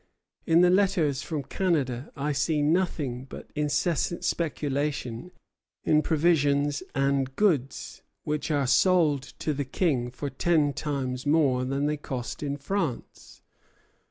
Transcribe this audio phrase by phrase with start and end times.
[0.47, 5.29] In the letters from Canada I see nothing but incessant speculation
[5.83, 11.85] in provisions and goods, which are sold to the King for ten times more than
[11.85, 13.43] they cost in France.